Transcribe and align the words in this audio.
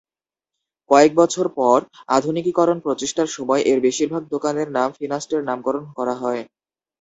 কয়েক 0.89 1.11
বছর 1.15 1.45
পর, 1.57 1.79
আধুনিকীকরণ 2.09 2.77
প্রচেষ্টার 2.85 3.29
সময় 3.29 3.61
এর 3.71 3.79
বেশিরভাগ 3.87 4.23
দোকানের 4.33 4.67
নাম 4.77 4.89
ফিনাস্টের 4.97 5.41
নামকরণ 5.47 5.83
করা 5.97 6.15
হয়। 6.21 6.41